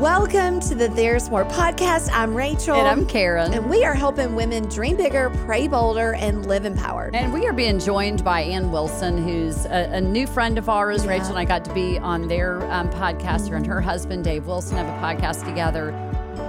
[0.00, 2.10] Welcome to the There's More podcast.
[2.12, 2.74] I'm Rachel.
[2.74, 3.54] And I'm Karen.
[3.54, 7.14] And we are helping women dream bigger, pray bolder, and live empowered.
[7.14, 11.04] And we are being joined by Ann Wilson, who's a, a new friend of ours.
[11.04, 11.10] Yeah.
[11.10, 13.48] Rachel and I got to be on their um, podcast.
[13.48, 15.90] Her and her husband, Dave Wilson, have a podcast together.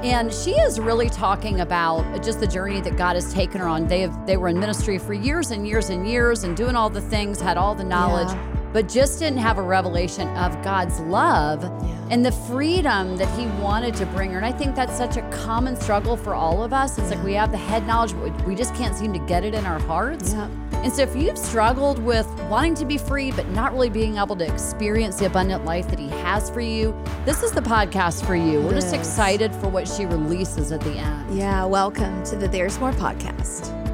[0.03, 3.87] And she is really talking about just the journey that God has taken her on.
[3.87, 6.89] They have they were in ministry for years and years and years and doing all
[6.89, 8.29] the things, had all the knowledge.
[8.29, 12.07] Yeah but just didn't have a revelation of God's love yeah.
[12.11, 14.37] and the freedom that He wanted to bring her.
[14.37, 16.97] And I think that's such a common struggle for all of us.
[16.97, 17.15] It's yeah.
[17.15, 19.65] like we have the head knowledge, but we just can't seem to get it in
[19.65, 20.33] our hearts.
[20.33, 20.49] Yeah.
[20.83, 24.35] And so, if you've struggled with wanting to be free, but not really being able
[24.35, 28.35] to experience the abundant life that He has for you, this is the podcast for
[28.35, 28.59] you.
[28.59, 31.37] We're just excited for what she releases at the end.
[31.37, 33.84] Yeah, welcome to the There's More podcast.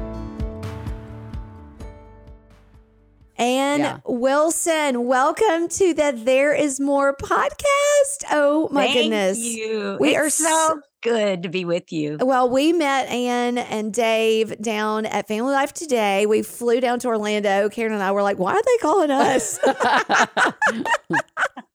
[3.42, 3.98] Ann yeah.
[4.06, 8.22] Wilson, welcome to the There Is More podcast.
[8.30, 9.36] Oh my Thank goodness.
[9.36, 9.96] You.
[9.98, 12.18] We it's are so good to be with you.
[12.20, 16.24] Well, we met Ann and Dave down at Family Life today.
[16.24, 17.68] We flew down to Orlando.
[17.68, 19.58] Karen and I were like, why are they calling us?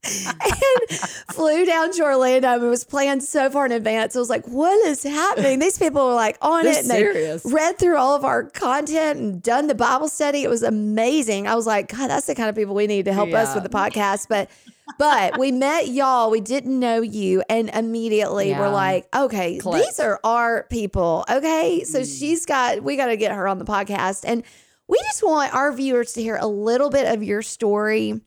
[0.08, 1.00] and
[1.32, 2.66] flew down to Orlando.
[2.66, 4.16] It was planned so far in advance.
[4.16, 5.60] I was like, what is happening?
[5.60, 6.80] These people were like on They're it.
[6.80, 7.44] And serious.
[7.44, 10.44] they read through all of our content and done the Bible study.
[10.44, 11.48] It was amazing.
[11.48, 13.44] I was like, God, that's the kind of people we need to help yeah.
[13.44, 14.28] us with the podcast.
[14.28, 14.50] But
[14.98, 16.32] but we met y'all.
[16.32, 17.44] We didn't know you.
[17.50, 18.60] And immediately yeah.
[18.60, 19.84] we're like, okay, Click.
[19.84, 21.26] these are our people.
[21.30, 21.84] Okay.
[21.84, 22.20] So mm.
[22.20, 24.24] she's got, we got to get her on the podcast.
[24.26, 24.44] And
[24.88, 28.22] we just want our viewers to hear a little bit of your story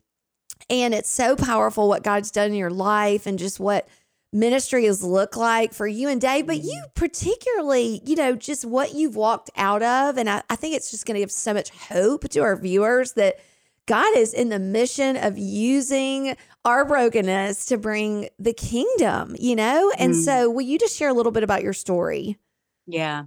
[0.70, 3.88] and it's so powerful what God's done in your life and just what
[4.32, 6.92] ministry has looked like for you and Dave, but you mm-hmm.
[6.94, 10.16] particularly, you know, just what you've walked out of.
[10.16, 13.14] And I, I think it's just going to give so much hope to our viewers
[13.14, 13.40] that
[13.86, 19.92] God is in the mission of using our brokenness to bring the kingdom, you know?
[19.98, 20.22] And mm.
[20.22, 22.38] so, will you just share a little bit about your story?
[22.86, 23.24] Yeah.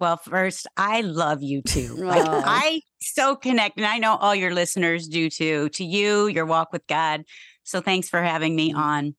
[0.00, 1.96] Well, first, I love you too.
[2.08, 5.68] Like I so connect, and I know all your listeners do too.
[5.70, 7.24] To you, your walk with God.
[7.64, 8.78] So thanks for having me mm-hmm.
[8.80, 9.16] on.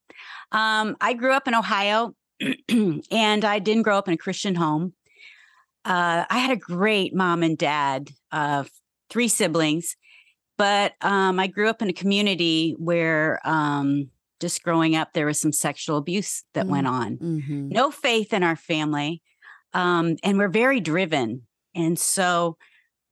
[0.52, 2.16] Um, I grew up in Ohio,
[2.70, 4.94] and I didn't grow up in a Christian home.
[5.86, 8.64] Uh, I had a great mom and dad, uh,
[9.10, 9.96] three siblings,
[10.58, 14.10] but um, I grew up in a community where um,
[14.40, 16.72] just growing up, there was some sexual abuse that mm-hmm.
[16.72, 17.18] went on.
[17.18, 17.70] Mm-hmm.
[17.70, 19.22] No faith in our family
[19.74, 21.44] um, and we're very driven.
[21.76, 22.58] And so,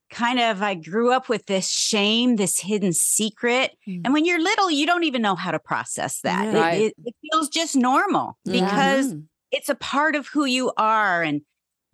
[0.10, 3.72] kind of, I grew up with this shame, this hidden secret.
[3.88, 4.02] Mm.
[4.06, 6.54] And when you're little, you don't even know how to process that.
[6.54, 6.82] Yeah, right.
[6.82, 9.20] it, it, it, feels just normal because mm-hmm.
[9.52, 11.24] it's a part of who you are.
[11.24, 11.42] And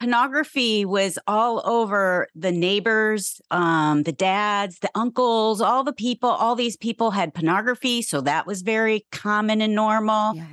[0.03, 6.55] pornography was all over the neighbors, um, the dads, the uncles, all the people, all
[6.55, 8.01] these people had pornography.
[8.01, 10.35] So that was very common and normal.
[10.35, 10.45] Yeah.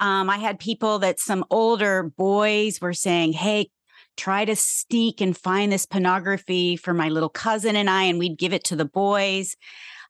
[0.00, 3.68] Um, I had people that some older boys were saying, Hey,
[4.16, 8.38] try to sneak and find this pornography for my little cousin and I, and we'd
[8.38, 9.56] give it to the boys.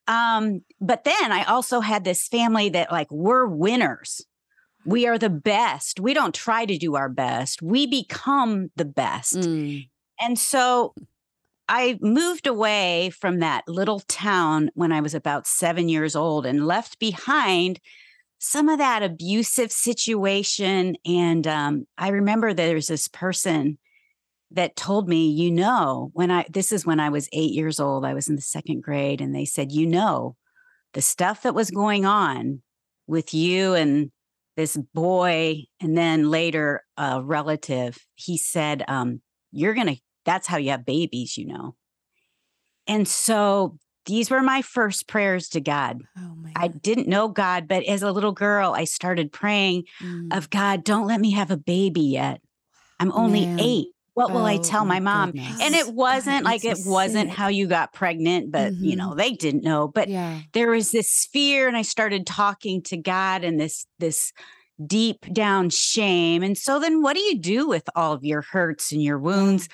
[0.07, 4.25] Um, but then I also had this family that, like, we're winners.
[4.87, 6.01] We are the best.
[6.01, 9.35] We don't try to do our best, we become the best.
[9.35, 9.89] Mm.
[10.21, 10.95] And so
[11.69, 16.67] I moved away from that little town when I was about seven years old and
[16.67, 17.81] left behind
[18.39, 20.97] some of that abusive situation.
[21.05, 23.79] And um, I remember there's this person
[24.53, 28.05] that told me, you know, when I, this is when I was eight years old,
[28.05, 30.37] I was in the second grade, and they said, you know,
[30.93, 32.63] the stuff that was going on
[33.09, 34.13] with you and
[34.57, 39.21] this boy, and then later a relative, he said, um,
[39.53, 41.77] you're going to, that's how you have babies, you know.
[42.87, 46.03] And so these were my first prayers to God.
[46.19, 50.35] Oh I didn't know God, but as a little girl, I started praying mm.
[50.37, 52.41] of God, don't let me have a baby yet.
[52.99, 53.61] I'm only Man.
[53.61, 53.89] eight.
[54.17, 55.33] What will oh, I tell my mom?
[55.33, 55.61] Goodness.
[55.61, 57.37] And it wasn't God, like it so wasn't sick.
[57.37, 58.83] how you got pregnant, but mm-hmm.
[58.83, 59.89] you know, they didn't know.
[59.89, 60.41] But yeah.
[60.55, 64.33] there was this fear, and I started talking to God and this this
[64.87, 66.43] deep down shame.
[66.43, 69.69] And so then what do you do with all of your hurts and your wounds?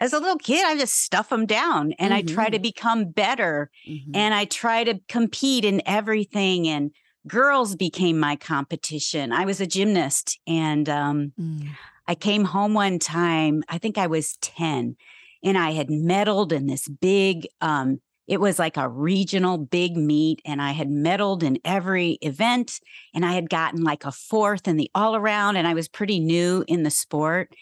[0.00, 2.30] as a little kid, I just stuff them down and mm-hmm.
[2.30, 2.62] I try to mm-hmm.
[2.62, 4.12] become better mm-hmm.
[4.14, 6.68] and I try to compete in everything.
[6.68, 6.92] And
[7.26, 9.32] girls became my competition.
[9.32, 11.68] I was a gymnast and um, mm.
[12.08, 14.96] I came home one time, I think I was 10,
[15.44, 20.40] and I had medaled in this big, um, it was like a regional big meet,
[20.46, 22.80] and I had medaled in every event,
[23.14, 26.18] and I had gotten like a fourth in the all around, and I was pretty
[26.18, 27.54] new in the sport.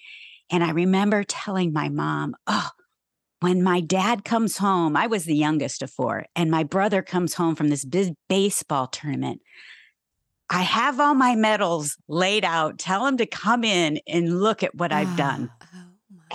[0.50, 2.70] And I remember telling my mom, oh,
[3.40, 7.34] when my dad comes home, I was the youngest of four, and my brother comes
[7.34, 9.40] home from this big baseball tournament.
[10.48, 12.78] I have all my medals laid out.
[12.78, 15.50] Tell them to come in and look at what I've done.
[15.62, 15.66] Oh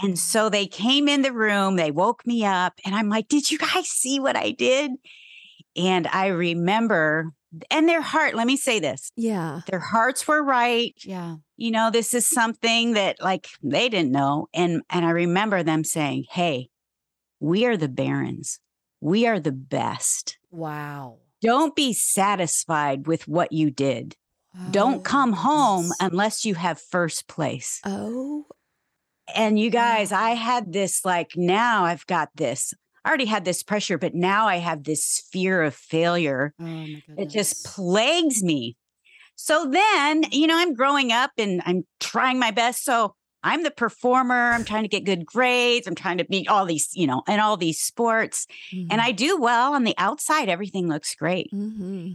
[0.03, 3.49] and so they came in the room, they woke me up, and I'm like, Did
[3.51, 4.91] you guys see what I did?
[5.75, 7.31] And I remember,
[7.69, 9.11] and their heart, let me say this.
[9.15, 9.61] Yeah.
[9.67, 10.93] Their hearts were right.
[11.03, 11.37] Yeah.
[11.57, 14.47] You know, this is something that like they didn't know.
[14.53, 16.69] And and I remember them saying, Hey,
[17.39, 18.59] we are the barons.
[18.99, 20.37] We are the best.
[20.51, 21.19] Wow.
[21.41, 24.15] Don't be satisfied with what you did.
[24.55, 27.79] Oh, Don't come home unless you have first place.
[27.85, 28.45] Oh.
[29.33, 32.73] And you guys, I had this like now I've got this.
[33.03, 36.53] I already had this pressure, but now I have this fear of failure.
[36.61, 36.85] Oh
[37.17, 38.77] it just plagues me.
[39.35, 42.83] So then, you know, I'm growing up and I'm trying my best.
[42.83, 44.51] So I'm the performer.
[44.51, 45.87] I'm trying to get good grades.
[45.87, 48.47] I'm trying to beat all these, you know, and all these sports.
[48.73, 48.87] Mm-hmm.
[48.91, 50.49] And I do well on the outside.
[50.49, 51.51] Everything looks great.
[51.51, 52.13] Mm-hmm.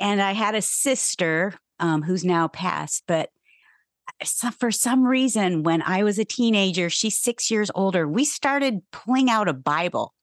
[0.00, 3.30] And I had a sister um, who's now passed, but
[4.20, 8.80] uh, for some reason, when I was a teenager, she's six years older, we started
[8.92, 10.14] pulling out a Bible.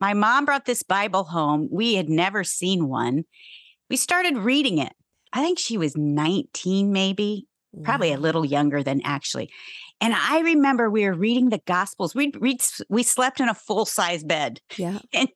[0.00, 1.68] My mom brought this Bible home.
[1.70, 3.24] We had never seen one.
[3.88, 4.92] We started reading it.
[5.32, 7.46] I think she was 19, maybe,
[7.82, 9.50] probably a little younger than actually.
[10.00, 12.14] And I remember we were reading the Gospels.
[12.14, 14.60] We read, we slept in a full size bed.
[14.76, 14.98] Yeah.
[15.12, 15.28] And,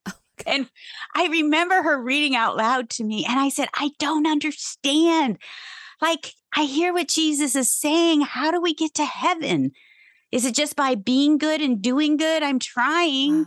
[0.47, 0.71] and
[1.17, 3.25] I remember her reading out loud to me.
[3.29, 5.39] And I said, I don't understand.
[6.01, 8.21] Like, I hear what Jesus is saying.
[8.21, 9.73] How do we get to heaven?
[10.31, 12.45] Is it just by being good and doing good?
[12.45, 13.47] I'm trying.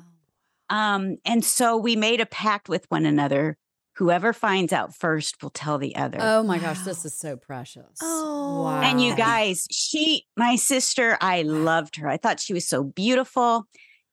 [0.69, 0.95] Wow.
[0.95, 3.57] Um, and so we made a pact with one another
[4.01, 6.17] Whoever finds out first will tell the other.
[6.19, 7.99] Oh my gosh, this is so precious.
[8.01, 8.81] Oh, wow.
[8.81, 12.07] And you guys, she, my sister, I loved her.
[12.07, 13.67] I thought she was so beautiful.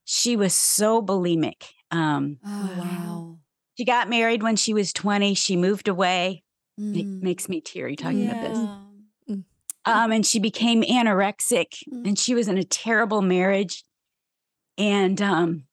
[0.05, 1.71] She was so bulimic.
[1.91, 3.39] Um, oh, wow.
[3.79, 5.33] She got married when she was 20.
[5.33, 6.43] She moved away.
[6.79, 7.01] Mm.
[7.01, 8.33] It makes me teary talking yeah.
[8.33, 8.53] about
[9.27, 9.39] this.
[9.87, 12.07] Um, and she became anorexic mm.
[12.07, 13.85] and she was in a terrible marriage.
[14.77, 15.65] And um,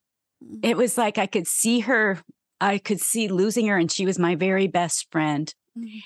[0.42, 0.60] mm.
[0.62, 2.20] it was like I could see her
[2.60, 5.52] I could see losing her, and she was my very best friend.
[5.76, 5.98] Mm-hmm.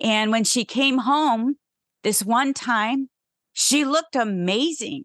[0.00, 1.56] And when she came home
[2.02, 3.08] this one time,
[3.52, 5.04] she looked amazing.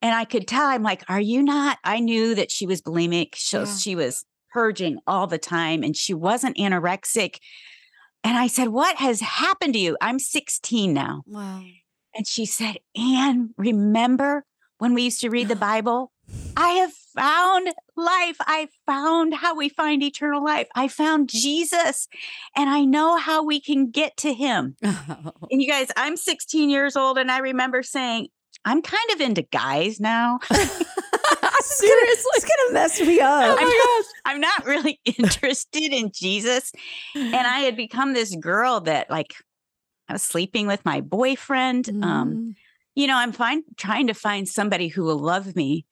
[0.00, 1.78] And I could tell, I'm like, Are you not?
[1.84, 3.34] I knew that she was bulimic.
[3.36, 3.74] So yeah.
[3.76, 7.38] she was purging all the time and she wasn't anorexic.
[8.22, 9.96] And I said, What has happened to you?
[10.00, 11.22] I'm 16 now.
[11.26, 11.62] Wow.
[12.14, 14.44] And she said, Anne, remember
[14.78, 16.12] when we used to read the Bible?
[16.56, 18.36] I have found life.
[18.40, 20.68] I found how we find eternal life.
[20.74, 22.08] I found Jesus
[22.56, 24.76] and I know how we can get to him.
[24.82, 28.28] and you guys, I'm 16 years old and I remember saying,
[28.64, 30.38] I'm kind of into guys now.
[31.60, 33.58] Seriously, it's gonna mess me up.
[33.60, 36.72] Oh I'm, I'm not really interested in Jesus.
[37.14, 39.34] And I had become this girl that like
[40.08, 41.88] I was sleeping with my boyfriend.
[41.88, 42.04] Um, mm.
[42.04, 42.56] Um,
[42.94, 45.84] you know, I'm fine trying to find somebody who will love me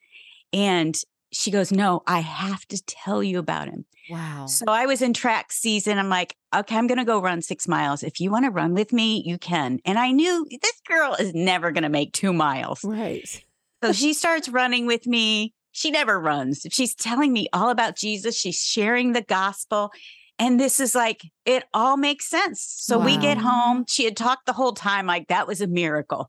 [0.52, 0.96] and
[1.32, 3.86] she goes, No, I have to tell you about him.
[4.10, 4.46] Wow.
[4.46, 5.98] So I was in track season.
[5.98, 8.02] I'm like, okay, I'm going to go run six miles.
[8.02, 9.78] If you want to run with me, you can.
[9.84, 12.80] And I knew this girl is never going to make two miles.
[12.84, 13.44] Right.
[13.82, 15.54] So she starts running with me.
[15.70, 16.66] She never runs.
[16.70, 18.36] She's telling me all about Jesus.
[18.36, 19.90] She's sharing the gospel.
[20.38, 22.62] And this is like, it all makes sense.
[22.62, 23.04] So wow.
[23.04, 23.84] we get home.
[23.88, 26.28] She had talked the whole time like that was a miracle.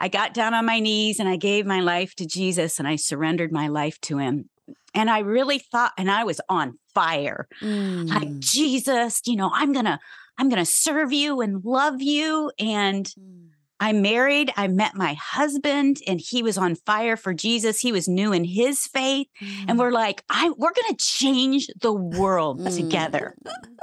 [0.00, 2.96] I got down on my knees and I gave my life to Jesus and I
[2.96, 4.48] surrendered my life to him.
[4.94, 7.46] And I really thought, and I was on fire.
[7.60, 8.08] Mm.
[8.08, 10.00] Like, Jesus, you know, I'm gonna,
[10.38, 12.50] I'm gonna serve you and love you.
[12.58, 13.50] And mm.
[13.80, 14.52] I'm married.
[14.58, 17.80] I met my husband and he was on fire for Jesus.
[17.80, 19.26] He was new in his faith.
[19.40, 19.64] Mm.
[19.68, 22.76] And we're like, I we're going to change the world mm.
[22.76, 23.34] together.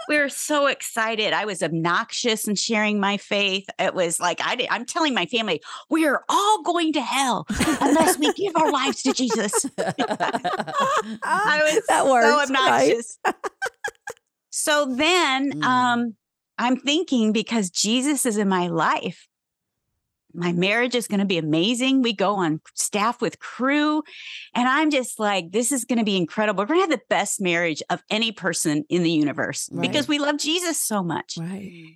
[0.07, 1.33] We are so excited.
[1.33, 3.65] I was obnoxious in sharing my faith.
[3.79, 7.47] It was like I did, I'm telling my family, we are all going to hell
[7.81, 9.65] unless we give our lives to Jesus.
[9.79, 13.17] I was that works, so obnoxious.
[13.25, 13.35] Right?
[14.51, 15.63] so then mm.
[15.63, 16.15] um
[16.59, 19.27] I'm thinking because Jesus is in my life,
[20.37, 22.03] my marriage is going to be amazing.
[22.03, 24.03] We go on staff with Cru.
[24.53, 26.63] And I'm just like, this is going to be incredible.
[26.63, 29.81] We're going to have the best marriage of any person in the universe right.
[29.81, 31.37] because we love Jesus so much.
[31.39, 31.71] Right.
[31.73, 31.95] Mm.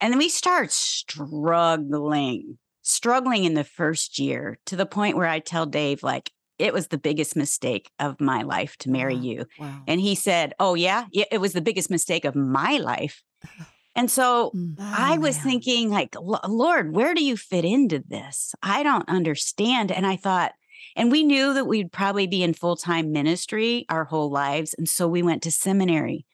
[0.00, 5.40] And then we start struggling, struggling in the first year to the point where I
[5.40, 6.30] tell Dave, like,
[6.60, 9.22] it was the biggest mistake of my life to marry wow.
[9.22, 9.46] you.
[9.58, 9.82] Wow.
[9.88, 13.22] And he said, Oh, yeah, yeah, it was the biggest mistake of my life.
[13.96, 15.44] And so oh, I was man.
[15.44, 18.54] thinking, like, Lord, where do you fit into this?
[18.62, 19.90] I don't understand.
[19.90, 20.52] And I thought,
[20.96, 24.74] and we knew that we'd probably be in full time ministry our whole lives.
[24.74, 26.24] And so we went to seminary.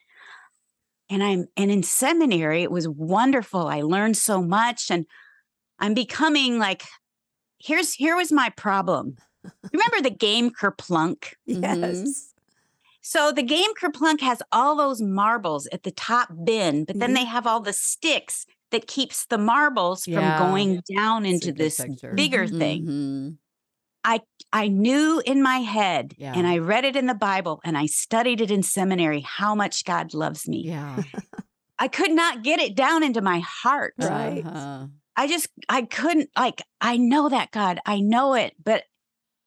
[1.09, 3.67] and I'm and in seminary it was wonderful.
[3.67, 5.05] I learned so much and
[5.79, 6.83] I'm becoming like
[7.59, 9.17] here's here was my problem.
[9.73, 11.33] Remember the game Kerplunk?
[11.45, 11.77] Yes.
[11.77, 12.36] Mm-hmm.
[13.07, 17.15] So the game Kerplunk has all those marbles at the top bin, but then mm-hmm.
[17.15, 20.37] they have all the sticks that keeps the marbles yeah.
[20.37, 22.11] from going down into this picture.
[22.13, 22.59] bigger mm-hmm.
[22.59, 23.37] thing.
[24.03, 24.19] I
[24.51, 26.33] I knew in my head yeah.
[26.35, 29.85] and I read it in the Bible and I studied it in seminary how much
[29.85, 30.63] God loves me.
[30.65, 31.01] Yeah.
[31.79, 33.93] I could not get it down into my heart.
[33.97, 34.45] Right.
[34.45, 34.87] Uh-huh.
[35.15, 38.83] I just I couldn't like I know that God, I know it, but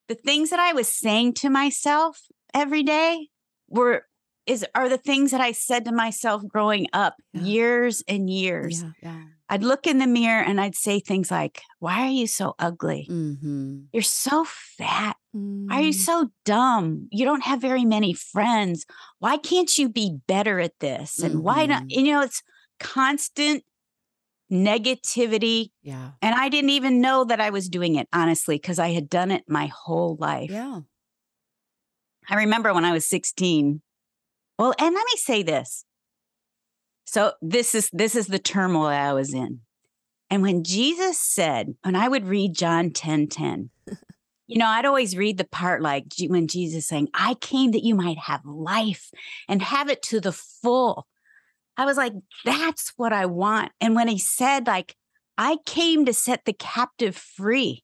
[0.09, 2.23] the things that I was saying to myself
[2.55, 3.29] every day
[3.71, 4.05] were
[4.47, 7.43] is are the things that I said to myself growing up yeah.
[7.43, 8.83] years and years.
[8.83, 9.23] Yeah, yeah.
[9.49, 13.07] I'd look in the mirror and I'd say things like, Why are you so ugly?
[13.11, 13.81] Mm-hmm.
[13.93, 15.17] You're so fat.
[15.35, 15.67] Mm-hmm.
[15.69, 15.95] Why are you mm.
[15.95, 17.09] so dumb?
[17.11, 18.87] You don't have very many friends.
[19.19, 21.19] Why can't you be better at this?
[21.19, 21.43] And mm-hmm.
[21.43, 21.83] why not?
[21.83, 22.01] Mm-hmm.
[22.01, 22.43] You know, it's
[22.79, 23.65] constant
[24.51, 25.71] negativity.
[25.83, 26.13] Yeah.
[26.23, 29.31] And I didn't even know that I was doing it, honestly, because I had done
[29.31, 30.51] it my whole life.
[30.51, 30.81] Yeah.
[32.31, 33.83] I remember when I was 16.
[34.59, 35.85] Well, and let me say this.
[37.05, 39.61] So this is this is the turmoil I was in.
[40.31, 43.71] And when Jesus said, when I would read John 10 10,
[44.47, 47.97] you know, I'd always read the part like when Jesus saying, I came that you
[47.97, 49.11] might have life
[49.49, 51.09] and have it to the full.
[51.77, 52.13] I was like,
[52.45, 53.73] that's what I want.
[53.81, 54.95] And when he said, like,
[55.37, 57.83] I came to set the captive free,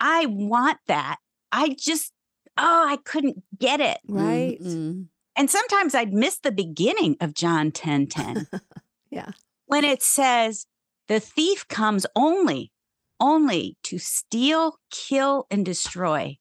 [0.00, 1.16] I want that.
[1.50, 2.12] I just,
[2.58, 3.98] oh, I couldn't get it.
[4.06, 4.58] Right.
[4.60, 5.02] Mm-hmm.
[5.36, 8.48] And sometimes I'd miss the beginning of John 10 10.
[9.10, 9.30] yeah.
[9.66, 10.66] When it says,
[11.06, 12.72] the thief comes only,
[13.20, 16.38] only to steal, kill, and destroy.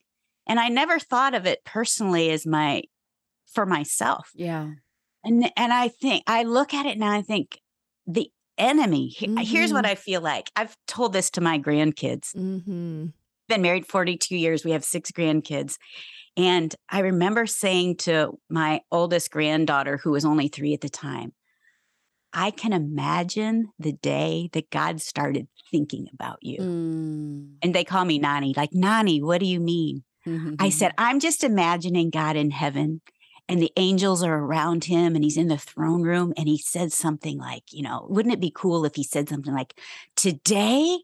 [0.48, 2.84] And I never thought of it personally as my,
[3.46, 4.32] for myself.
[4.34, 4.72] Yeah.
[5.24, 7.60] And, and I think, I look at it now, I think
[8.08, 9.38] the enemy, mm-hmm.
[9.38, 9.92] here's what mm-hmm.
[9.92, 10.50] I feel like.
[10.56, 12.36] I've told this to my grandkids.
[12.36, 13.08] Mm-hmm
[13.48, 14.64] been married 42 years.
[14.64, 15.78] We have six grandkids.
[16.36, 21.34] And I remember saying to my oldest granddaughter, who was only three at the time,
[22.32, 26.60] I can imagine the day that God started thinking about you.
[26.60, 27.54] Mm.
[27.64, 30.04] And they call me Nani, like, Nani, what do you mean?
[30.28, 30.56] Mm-hmm.
[30.60, 33.02] I said, I'm just imagining God in heaven
[33.50, 36.92] and the angels are around him and he's in the throne room and he said
[36.92, 39.80] something like, you know, wouldn't it be cool if he said something like,
[40.16, 41.00] Today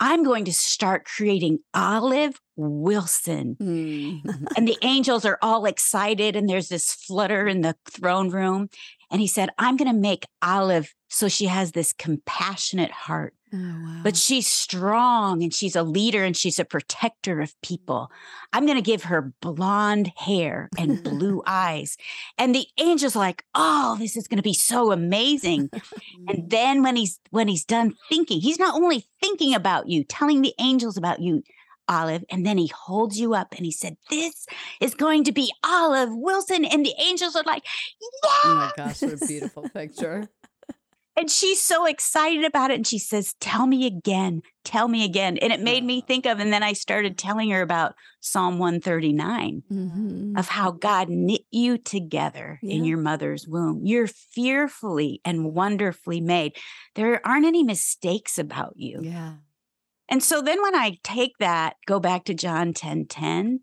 [0.00, 3.56] I'm going to start creating Olive Wilson.
[3.60, 4.46] Mm.
[4.56, 8.70] and the angels are all excited, and there's this flutter in the throne room.
[9.10, 13.34] And he said, I'm going to make Olive so she has this compassionate heart.
[13.52, 14.00] Oh, wow.
[14.04, 18.08] But she's strong and she's a leader and she's a protector of people.
[18.52, 21.96] I'm going to give her blonde hair and blue eyes.
[22.38, 25.68] And the angel's like, "Oh, this is going to be so amazing."
[26.28, 30.42] and then when he's when he's done thinking, he's not only thinking about you, telling
[30.42, 31.42] the angels about you,
[31.90, 34.46] Olive, and then he holds you up and he said, This
[34.80, 36.64] is going to be Olive Wilson.
[36.64, 37.64] And the angels are like,
[38.00, 38.30] Yeah.
[38.44, 40.28] Oh my gosh, what a beautiful picture.
[41.16, 42.76] And she's so excited about it.
[42.76, 45.36] And she says, Tell me again, tell me again.
[45.38, 49.62] And it made me think of, and then I started telling her about Psalm 139
[49.70, 50.36] mm-hmm.
[50.36, 52.74] of how God knit you together yeah.
[52.74, 53.80] in your mother's womb.
[53.84, 56.56] You're fearfully and wonderfully made.
[56.94, 59.00] There aren't any mistakes about you.
[59.02, 59.34] Yeah.
[60.10, 63.60] And so then when I take that, go back to John 10 10,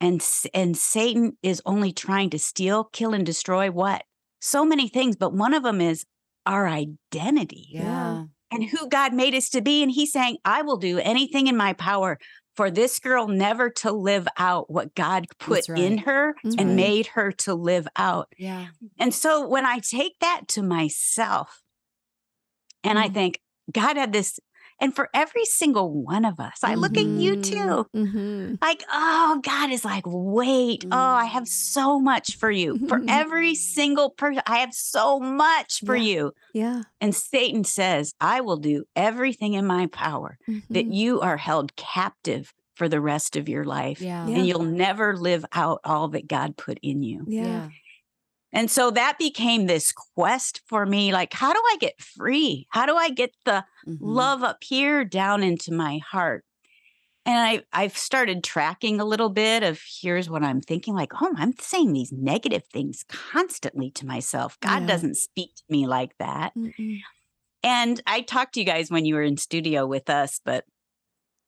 [0.00, 4.02] and, and Satan is only trying to steal, kill, and destroy what?
[4.40, 6.04] So many things, but one of them is
[6.44, 7.68] our identity.
[7.70, 8.24] Yeah.
[8.50, 9.82] And who God made us to be.
[9.82, 12.18] And he's saying, I will do anything in my power
[12.54, 15.78] for this girl never to live out what God put right.
[15.78, 16.76] in her That's and right.
[16.76, 18.32] made her to live out.
[18.38, 18.68] Yeah.
[18.98, 21.62] And so when I take that to myself
[22.82, 23.40] and mm I think,
[23.72, 24.38] God had this
[24.78, 26.80] and for every single one of us, I mm-hmm.
[26.80, 27.86] look at you too.
[27.94, 28.04] Mm-hmm.
[28.04, 28.54] mm-hmm.
[28.60, 30.92] Like, oh, God is like, wait, mm-hmm.
[30.92, 31.48] oh, I have mm.
[31.48, 32.86] so much for you.
[32.88, 36.02] For every single person, I have so much for yeah.
[36.02, 36.32] you.
[36.52, 36.82] Yeah.
[37.00, 40.92] And Satan says, I will do everything in my power that mm-hmm.
[40.92, 44.00] you are held captive for the rest of your life.
[44.00, 44.26] Yeah.
[44.26, 47.24] And you'll never live out all that God put in you.
[47.26, 47.68] yeah.
[48.52, 52.66] And so that became this quest for me like, how do I get free?
[52.70, 53.96] How do I get the mm-hmm.
[54.00, 56.44] love up here down into my heart?
[57.26, 61.34] And I, I've started tracking a little bit of here's what I'm thinking like, oh,
[61.36, 64.58] I'm saying these negative things constantly to myself.
[64.60, 64.86] God yeah.
[64.86, 66.52] doesn't speak to me like that.
[66.56, 67.00] Mm-mm.
[67.64, 70.64] And I talked to you guys when you were in studio with us, but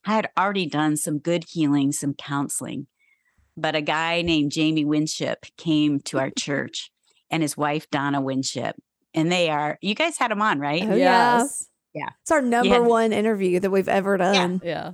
[0.04, 2.88] I had already done some good healing, some counseling.
[3.60, 6.90] But a guy named Jamie Winship came to our church
[7.30, 8.76] and his wife, Donna Winship.
[9.14, 9.78] and they are.
[9.82, 10.82] You guys had them on, right?
[10.82, 11.38] Oh, yeah.
[11.38, 11.68] yes.
[11.94, 12.10] Yeah.
[12.22, 12.78] It's our number Yeah.
[12.80, 14.60] one interview that we've ever done.
[14.62, 14.92] Yeah.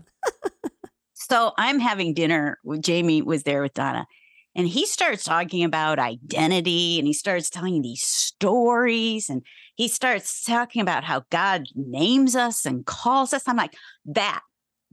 [1.14, 4.06] So I'm having dinner with Jamie was there with Donna.
[4.54, 9.42] And he starts talking about identity and he starts telling these stories and
[9.74, 13.42] he starts talking about how God names us and calls us.
[13.48, 13.74] I'm like,
[14.06, 14.42] that,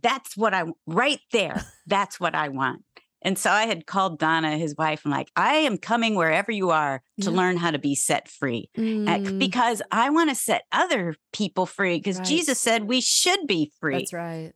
[0.01, 1.63] that's what I want right there.
[1.85, 2.83] That's what I want.
[3.21, 6.71] And so I had called Donna, his wife, and like, I am coming wherever you
[6.71, 7.37] are to Yeah.
[7.37, 8.69] learn how to be set free.
[8.77, 12.27] Mm, Because I want to set other people free because Right.
[12.27, 13.99] Jesus said we should be free.
[13.99, 14.53] That's right.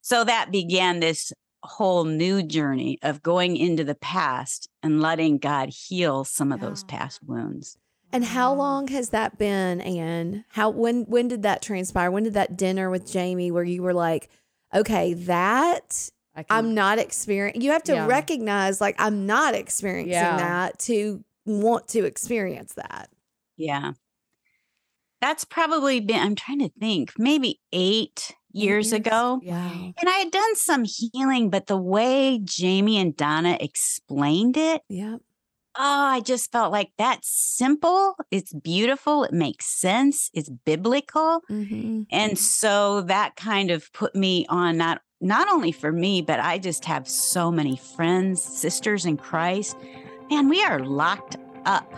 [0.00, 5.70] So that began this whole new journey of going into the past and letting God
[5.70, 7.76] heal some of those past wounds.
[8.10, 10.44] and how long has that been, Anne?
[10.50, 12.10] How when when did that transpire?
[12.10, 14.30] When did that dinner with Jamie where you were like,
[14.74, 17.62] okay, that I can, I'm not experiencing.
[17.62, 18.06] You have to Yeah.
[18.06, 20.36] recognize like I'm not experiencing Yeah.
[20.36, 23.10] that to want to experience that.
[23.56, 23.92] Yeah.
[25.20, 28.92] That's probably been, I'm trying to think, maybe eight years years?
[28.92, 29.40] ago.
[29.42, 29.68] Yeah.
[29.72, 35.20] And I had done some healing, but the way Jamie and Donna explained it, Yep.
[35.78, 38.16] Oh, I just felt like that's simple.
[38.30, 39.24] It's beautiful.
[39.24, 40.30] It makes sense.
[40.34, 41.40] It's biblical.
[41.48, 46.38] hmm And so that kind of put me on not not only for me, but
[46.38, 49.76] I just have so many friends, sisters in Christ.
[50.30, 51.90] Man, we are locked up.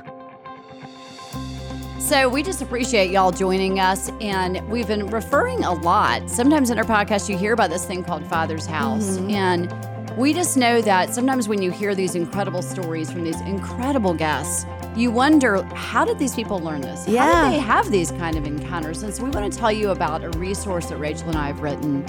[1.99, 4.11] So we just appreciate y'all joining us.
[4.21, 6.31] And we've been referring a lot.
[6.31, 9.19] Sometimes in our podcast, you hear about this thing called Father's House.
[9.19, 9.33] Mhm.
[9.33, 14.15] And we just know that sometimes when you hear these incredible stories from these incredible
[14.15, 17.07] guests, you wonder how did these people learn this?
[17.09, 17.33] Yeah.
[17.33, 19.03] How did they have these kind of encounters?
[19.03, 21.61] And so we want to tell you about a resource that Rachel and I have
[21.61, 22.05] written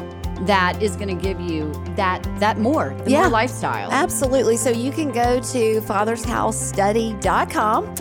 [0.45, 3.19] that is going to give you that that more, the Yeah.
[3.21, 3.91] more lifestyle.
[3.91, 4.57] Absolutely.
[4.57, 7.95] So you can go to fathersHouseStudy.com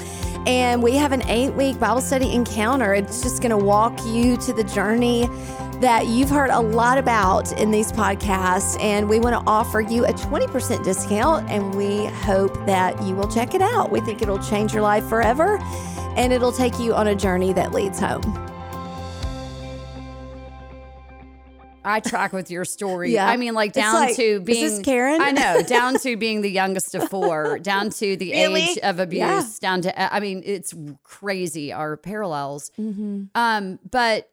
[0.46, 2.94] and we have an eight week Bible study encounter.
[2.94, 5.28] It's just going to walk you to the journey
[5.80, 8.78] that you've heard a lot about in these podcasts.
[8.80, 11.48] And we want to offer you a 20% discount.
[11.50, 13.90] And we hope that you will check it out.
[13.90, 15.58] We think it'll change your life forever
[16.16, 18.22] and it'll take you on a journey that leads home.
[21.82, 23.10] I track with your story.
[23.20, 23.26] Yeah.
[23.26, 25.20] I mean, like down like, to is being this Karen?
[25.20, 28.62] I know, down to being the youngest of four, down to the Really?
[28.62, 29.42] age of abuse, Yeah.
[29.60, 32.70] down to I mean, it's crazy our parallels.
[32.78, 33.24] Mm-hmm.
[33.34, 34.30] Um, but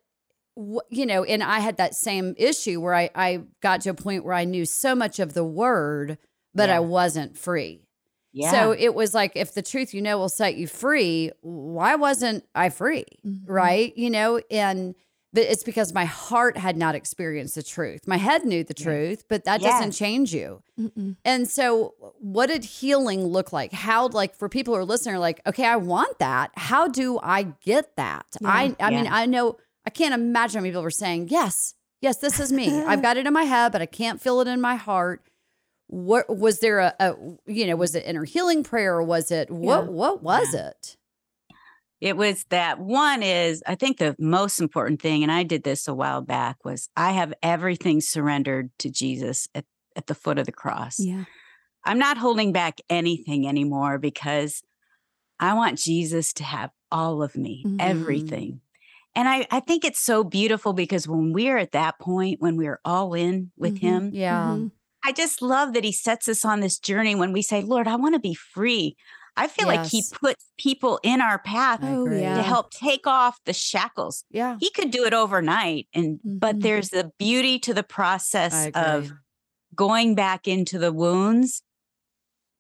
[0.90, 4.26] you know, and I had that same issue where I I got to a point
[4.26, 6.18] where I knew so much of the word,
[6.56, 6.78] but Yeah.
[6.78, 7.84] I wasn't free.
[8.34, 8.52] Yeah.
[8.52, 12.44] So it was like, if the truth you know will set you free, why wasn't
[12.54, 13.06] I free?
[13.26, 13.42] Mhm.
[13.48, 13.98] Right.
[13.98, 14.94] You know, and,
[15.34, 18.08] but it's because my heart had not experienced the truth.
[18.08, 18.84] My head knew the Yeah.
[18.86, 19.72] truth, but that Yes.
[19.74, 20.62] doesn't change you.
[20.80, 21.16] Mm-mm.
[21.26, 23.72] And so, what did healing look like?
[23.74, 26.52] How, like, for people who are listening, are like, okay, I want that.
[26.56, 28.26] How do I get that?
[28.40, 28.50] Yeah.
[28.50, 32.18] I, I mean, I know, I can't imagine how many people were saying, yes, yes,
[32.18, 32.70] this is me.
[32.82, 35.22] I've got it in my head, but I can't feel it in my heart.
[35.88, 39.50] What was there a, a you know, was it inner healing prayer or was it
[39.50, 39.90] what, Yeah.
[39.90, 40.98] what was it?
[42.02, 45.88] it was that one is, I think the most important thing, and I did this
[45.88, 49.64] a while back, was I have everything surrendered to Jesus at,
[49.96, 51.00] at the foot of the cross.
[51.00, 51.24] Yeah.
[51.86, 54.62] I'm not holding back anything anymore because
[55.40, 57.78] I want Jesus to have all of me, Mhm.
[57.80, 58.60] everything.
[59.18, 62.80] And I, I think it's so beautiful because when we're at that point, when we're
[62.86, 63.80] all in with Mhm.
[63.80, 64.56] Him, Yeah.
[64.58, 64.72] Mhm.
[65.04, 67.96] I just love that He sets us on this journey when we say, Lord, I
[67.96, 68.96] want to be free.
[69.36, 72.22] I feel like He puts people in our path Oh, agree.
[72.22, 72.36] yeah.
[72.38, 74.24] to help take off the shackles.
[74.30, 74.58] Yeah.
[74.60, 75.88] He could do it overnight.
[75.96, 76.62] And, but Mhm.
[76.62, 79.12] there's the beauty to the process of
[79.76, 81.62] going back into the wounds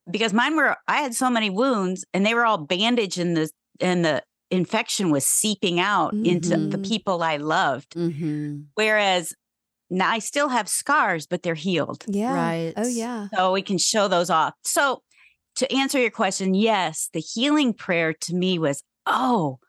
[0.09, 3.49] because mine were I had so many wounds and they were all bandaged in the
[3.79, 6.88] and the infection was seeping out into the Mhm.
[6.88, 7.95] people I loved.
[7.95, 8.62] mm-hmm.
[8.75, 9.33] Whereas
[9.89, 12.03] now I still have scars, but they're healed.
[12.07, 12.33] Yeah.
[12.33, 12.73] Right.
[12.77, 13.27] Oh, yeah.
[13.36, 14.53] So we can show those off.
[14.63, 15.01] So
[15.55, 19.60] to answer your question, yes, the healing prayer to me was, oh,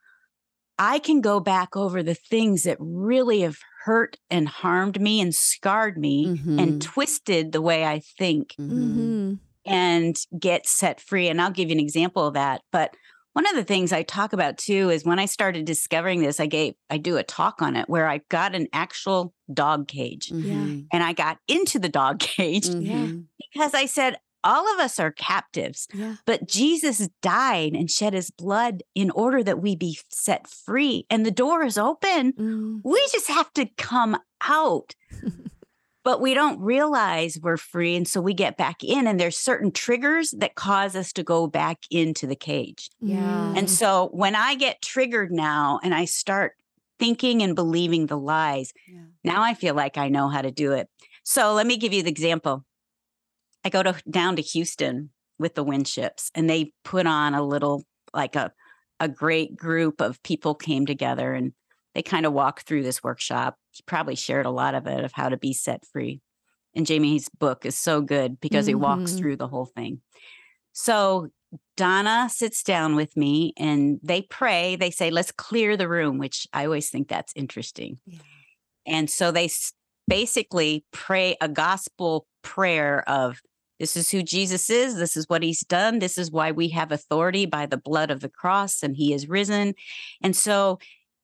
[0.79, 5.35] I can go back over the things that really have hurt and harmed me and
[5.35, 6.61] scarred me Mhm.
[6.61, 9.35] and twisted the way I think Mm-hmm.
[9.65, 11.29] and get set free.
[11.29, 12.63] And I'll give you an example of that.
[12.71, 12.95] But
[13.35, 16.47] one of the things I talk about too is when I started discovering this, I
[16.47, 20.87] gave I do a talk on it where I got an actual dog cage Mhm.
[20.93, 23.27] and I got into the dog cage Mhm.
[23.53, 26.15] because I said all of us are captives, Yeah.
[26.25, 31.07] but Jesus died and shed his blood in order that we be set free.
[31.11, 32.33] And the door is open.
[32.35, 32.81] Mm.
[32.85, 34.95] We just have to come out.
[36.09, 37.95] but we don't realize we're free.
[37.95, 41.47] And so we get back in, and there's certain triggers that cause us to go
[41.47, 42.89] back into the cage.
[42.99, 43.53] Yeah.
[43.55, 43.69] And mm.
[43.69, 46.53] so when I get triggered now and I start
[46.99, 49.01] thinking and believing the lies, Yeah.
[49.23, 50.89] now I feel like I know how to do it.
[51.25, 52.65] So let me give you the example.
[53.63, 57.85] I go to down to Houston with the Winships and they put on a little
[58.15, 58.51] like a
[58.99, 61.53] a great group of people came together and
[61.99, 63.57] they kind of walk through this workshop.
[63.73, 66.21] He probably shared a lot of it of how to be set free.
[66.73, 69.19] And Jamie's book is so good because he walks Mhm.
[69.19, 70.01] through the whole thing.
[70.73, 71.31] So
[71.77, 74.77] Donna sits down with me and they pray.
[74.77, 77.99] They say, let's clear the room, which I always think that's interesting.
[78.07, 78.21] Yeah.
[78.87, 79.51] And so they
[80.07, 83.41] basically pray a gospel prayer of
[83.81, 84.97] this is who Jesus is.
[84.97, 85.99] This is what he's done.
[85.99, 89.29] This is why we have authority by the blood of the cross and he is
[89.29, 89.75] risen.
[90.23, 90.79] And so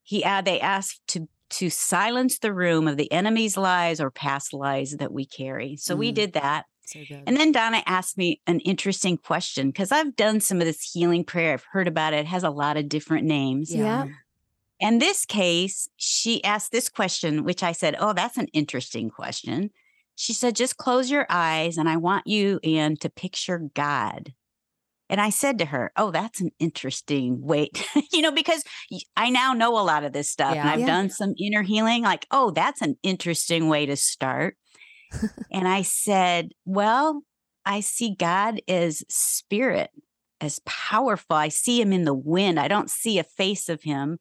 [0.05, 4.53] he uh, they asked to to silence the room of the enemy's lies or past
[4.53, 5.77] lies that we carry.
[5.77, 6.15] So we Mm.
[6.15, 6.65] did that.
[6.87, 7.23] So good.
[7.27, 11.25] And then Donna asked me an interesting question because I've done some of this healing
[11.25, 11.55] prayer.
[11.55, 12.21] I've heard about it.
[12.21, 13.75] It has a lot of different names.
[13.75, 14.07] Yeah.
[14.81, 19.71] In this case, she asked this question, which I said, Oh, that's an interesting question.
[20.17, 24.35] She said, Just close your eyes and I want you, Anne, to picture God.
[25.11, 27.71] And I said to her, Oh, that's an interesting way,
[28.13, 28.65] you know, because
[29.17, 30.87] I now know a lot of this stuff and I've Yeah.
[30.87, 32.03] done some inner healing.
[32.03, 34.57] Like, oh, that's an interesting way to start.
[35.53, 37.23] and I said, Well,
[37.67, 39.91] I see God as spirit,
[40.41, 41.37] as powerful.
[41.37, 42.59] I see him in the wind.
[42.59, 44.19] I don't see a face of him.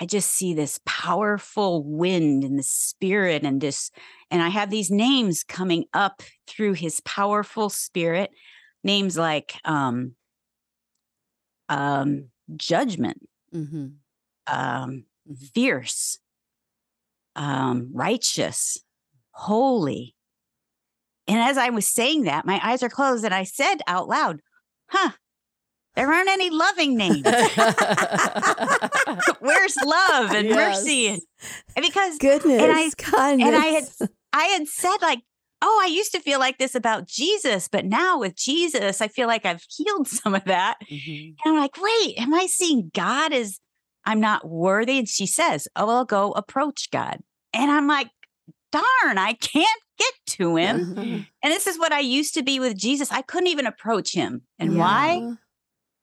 [0.00, 3.90] I just see this powerful wind and the spirit and this,
[4.30, 8.30] and I have these names coming up through his powerful spirit.
[8.84, 10.14] Names like um,
[11.68, 13.86] um, judgment, Mm-hmm.
[14.46, 15.48] um, Mhm.
[15.54, 16.18] fierce,
[17.36, 18.78] um, righteous,
[19.32, 20.14] holy.
[21.26, 24.40] And as I was saying that, my eyes are closed, and I said out loud,
[24.90, 25.10] "Huh,
[25.94, 27.24] there aren't any loving names.
[29.40, 31.20] Where's love and mercy?" And,
[31.76, 33.46] and because Goodness, I- kindness.
[33.46, 33.84] and I had
[34.32, 35.20] I had said like,
[35.62, 39.26] "Oh, I used to feel like this about Jesus, but now with Jesus, I feel
[39.26, 41.34] like I've healed some of that." Mhm.
[41.44, 43.60] And I'm like, wait, am I seeing God as
[44.04, 44.98] I'm not worthy?
[44.98, 47.20] And she says, Oh, I'll go approach God.
[47.52, 48.08] And I'm like,
[48.72, 50.92] darn, I can't get to him.
[50.96, 51.02] Uh-huh.
[51.42, 53.10] And this is what I used to be with Jesus.
[53.12, 54.42] I couldn't even approach him.
[54.58, 55.20] And why?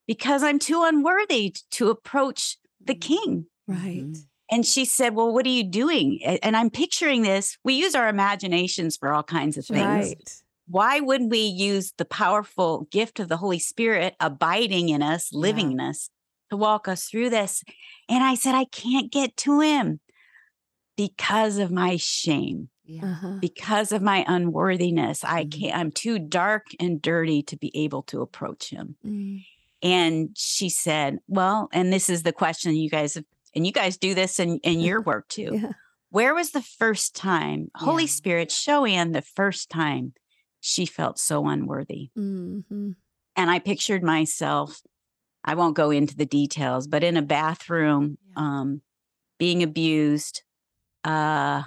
[0.08, 3.48] Because I'm too unworthy to approach the king.
[3.68, 4.04] Right.
[4.06, 4.26] Mhm.
[4.52, 6.20] And she said, Well, what are you doing?
[6.24, 7.58] And I'm picturing this.
[7.64, 9.84] We use our imaginations for all kinds of things.
[9.86, 10.42] Right.
[10.68, 15.68] Why wouldn't we use the powerful gift of the Holy Spirit abiding in us, living
[15.68, 15.74] Yeah.
[15.74, 16.10] in us,
[16.52, 17.64] to walk us through this?
[18.10, 20.00] And I said, I can't get to him
[20.98, 23.04] because of my shame, Yeah.
[23.06, 23.38] Uh-huh.
[23.42, 25.24] because of my unworthiness.
[25.24, 25.60] I Mhm.
[25.60, 28.96] can't, I'm too dark and dirty to be able to approach him.
[29.06, 29.46] Mm.
[29.82, 33.26] And she said, Well, and this is the question you guys have,
[33.56, 35.52] and you guys do this in, in your work too.
[35.54, 35.72] Yeah.
[36.10, 38.10] Where was the first time, Holy Yeah.
[38.10, 40.14] Spirit, show Anne the first time
[40.60, 42.10] she felt so unworthy?
[42.16, 42.92] hmm
[43.36, 44.82] And I pictured myself,
[45.44, 48.34] I won't go into the details, but in a bathroom, Yeah.
[48.38, 48.82] um,
[49.38, 50.44] being abused.
[51.04, 51.64] Uh,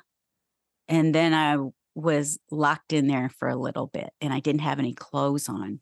[0.88, 1.59] and then I
[1.94, 5.81] was locked in there for a little bit and I didn't have any clothes on.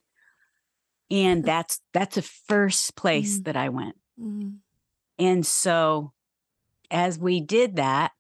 [1.11, 3.45] And that's that's the first place Mm.
[3.45, 3.95] that I went.
[4.21, 4.57] Mm.
[5.19, 6.13] And so
[6.91, 8.13] as we did that,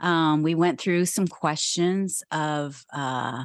[0.00, 3.44] um, we went through some questions of uh,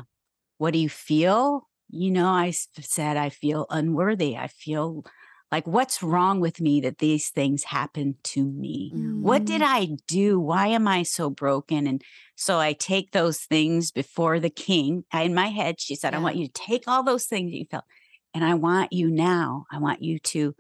[0.58, 1.68] what do you feel?
[1.90, 4.38] You know, I said, I feel unworthy.
[4.38, 5.04] I feel
[5.52, 8.92] like, what's wrong with me that these things happen to me?
[9.22, 10.40] What did I do?
[10.40, 11.86] Why am I so broken?
[11.86, 12.02] And
[12.36, 15.04] so I take those things before the king.
[15.12, 17.58] I, in my head, she said, I want you to take all those things that
[17.58, 17.86] you felt,
[18.34, 20.56] and I want you now, I want you to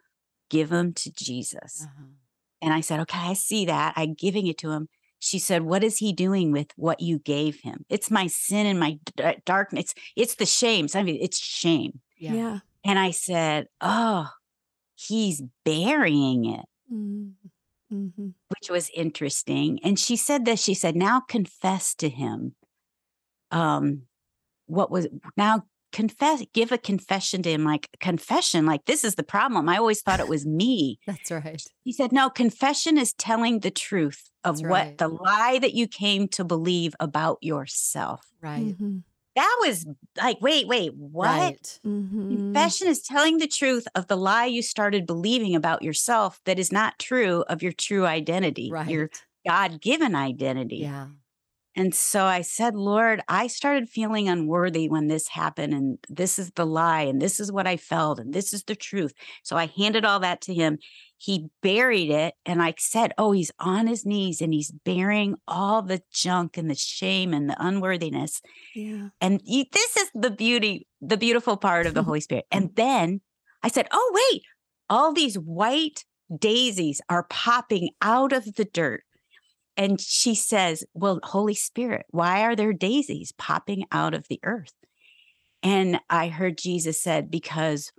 [0.49, 1.83] give them to Jesus.
[1.83, 2.05] Uh-huh.
[2.61, 3.93] And I said, okay, I see that.
[3.95, 4.87] I'm giving it to him.
[5.19, 7.85] She said, what is he doing with what you gave him?
[7.89, 9.93] It's my sin and my d- darkness.
[10.15, 10.87] It's the shame.
[10.87, 11.99] So, I mean, it's shame.
[12.17, 12.33] Yeah.
[12.33, 12.59] Yeah.
[12.85, 14.29] And I said, oh,
[14.95, 18.29] he's burying it, Mm-hmm.
[18.49, 19.79] which was interesting.
[19.83, 20.63] And she said this.
[20.63, 22.55] She said, now confess to him.
[23.51, 24.03] Um,
[24.65, 29.23] what was now confess, give a confession to him, like confession, like this is the
[29.23, 29.69] problem.
[29.69, 30.99] I always thought it was me.
[31.07, 31.63] That's right.
[31.83, 34.97] He said, No, confession is telling the truth of That's what right.
[34.97, 38.21] the lie that you came to believe about yourself.
[38.41, 38.65] Right.
[38.75, 38.97] Mm-hmm.
[39.35, 39.87] That was
[40.21, 41.27] like, wait, wait, what?
[41.27, 41.79] Right.
[41.85, 42.35] Mm-hmm.
[42.35, 46.71] Confession is telling the truth of the lie you started believing about yourself that is
[46.71, 48.87] not true of your true identity, Right.
[48.87, 49.09] your
[49.47, 50.77] God given identity.
[50.77, 51.07] Yeah.
[51.75, 55.73] And so I said, Lord, I started feeling unworthy when this happened.
[55.73, 57.01] And this is the lie.
[57.01, 58.19] And this is what I felt.
[58.19, 59.13] And this is the truth.
[59.41, 60.77] So I handed all that to him.
[61.17, 62.35] He buried it.
[62.45, 66.69] And I said, Oh, he's on his knees and he's bearing all the junk and
[66.69, 68.41] the shame and the unworthiness.
[68.75, 69.09] Yeah.
[69.19, 72.45] And you, this is the beauty, the beautiful part of the Holy Spirit.
[72.51, 73.21] And then
[73.63, 74.43] I said, Oh, wait,
[74.89, 76.05] all these white
[76.37, 79.03] daisies are popping out of the dirt
[79.75, 84.73] and she says, Well, Holy Spirit, why are there daisies popping out of the earth?
[85.61, 87.91] And I heard Jesus said, Because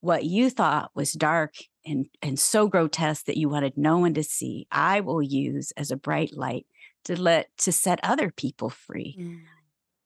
[0.00, 4.22] what you thought was dark and, and so grotesque that you wanted no one to
[4.22, 6.66] see, I will use as a bright light
[7.04, 9.16] to let to set other people free.
[9.18, 9.40] Mm.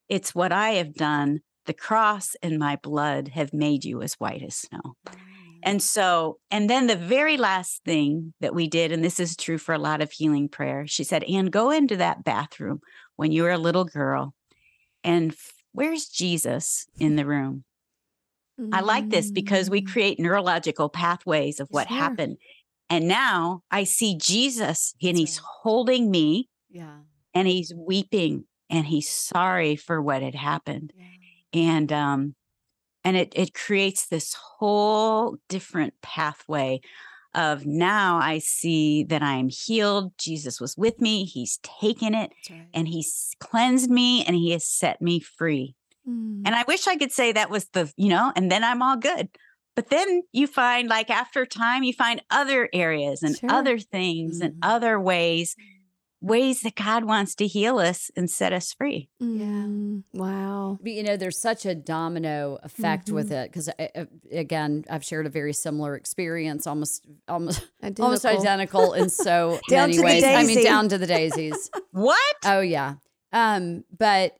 [0.09, 1.41] It's what I have done.
[1.67, 4.97] The cross and my blood have made you as white as snow.
[5.07, 5.17] Mm.
[5.63, 9.59] And so, and then the very last thing that we did, and this is true
[9.59, 12.81] for a lot of healing prayer, she said, Anne, go into that bathroom
[13.17, 14.35] when you were a little girl
[15.05, 17.65] and f- where's Jesus in the room?
[18.61, 18.75] Mm-hmm.
[18.75, 19.87] I like this because we mm.
[19.91, 21.97] create neurological pathways of what sure.
[21.97, 22.37] happened.
[22.91, 25.47] And now I see Jesus and That's he's right.
[25.63, 26.49] holding me.
[26.71, 26.99] Yeah.
[27.35, 30.93] And he's weeping and he's sorry for what had happened.
[30.95, 31.61] Yeah.
[31.61, 32.35] And um
[33.05, 36.81] and it it creates this whole different pathway
[37.35, 40.13] of now I see that I am healed.
[40.19, 41.25] Jesus was with me.
[41.25, 42.67] He's taken it right.
[42.75, 45.75] and he's cleansed me and he has set me free.
[46.09, 46.43] Mm.
[46.45, 48.97] And I wish I could say that was the, you know, and then I'm all
[48.97, 49.29] good.
[49.75, 53.51] But then you find like after time, you find other areas and sure.
[53.51, 54.47] other things mm.
[54.47, 55.57] and other ways
[56.23, 59.11] ways that God wants to heal us and set us free.
[59.19, 59.45] Yeah.
[59.45, 60.79] Mm, wow.
[60.81, 63.17] But, you know, there's such a domino effect mm-hmm.
[63.17, 68.05] with it because uh, uh, again, I've shared a very similar experience, almost almost identical.
[68.05, 70.23] almost identical in so many ways.
[70.25, 71.71] I mean, down to the daisies.
[71.91, 72.37] what?
[72.45, 72.95] Oh yeah.
[73.33, 74.37] Um, but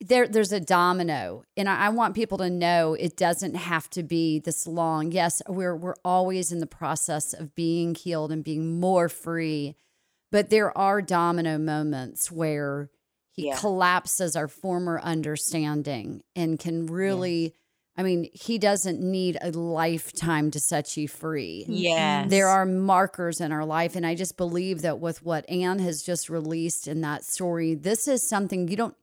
[0.00, 4.02] there there's a domino and I, I, want people to know it doesn't have to
[4.02, 8.80] be this long yes we're we're always in the process of being healed and being
[8.80, 9.76] more free
[10.34, 12.90] but there are domino moments where
[13.30, 13.56] he yeah.
[13.56, 17.50] collapses our former understanding and can really yeah.
[17.96, 21.64] I mean, he doesn't need a lifetime to set you free.
[21.68, 22.28] Yes.
[22.28, 23.94] There are markers in our life.
[23.94, 28.08] And I just believe that with what Anne has just released in that story, this
[28.08, 28.96] is something you don't,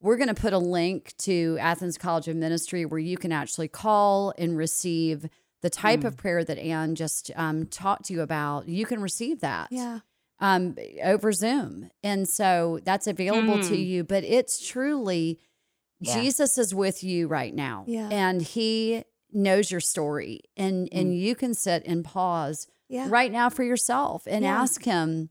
[0.00, 3.68] we're going to put a link to Athens College of Ministry where you can actually
[3.68, 5.28] call and receive
[5.60, 6.06] the type mm.
[6.06, 8.66] of prayer that Anne just um, talked to you about.
[8.66, 9.68] You can receive that.
[9.70, 9.98] Yeah
[10.40, 11.90] um, over Zoom.
[12.02, 13.68] And so that's available mm.
[13.68, 14.04] to you.
[14.04, 15.40] But it's truly
[16.00, 16.20] yeah.
[16.20, 17.84] Jesus is with you right now.
[17.86, 18.08] Yeah.
[18.10, 20.42] And he knows your story.
[20.56, 21.00] And mm.
[21.00, 23.06] and you can sit and pause yeah.
[23.08, 24.60] right now for yourself and yeah.
[24.60, 25.30] ask him,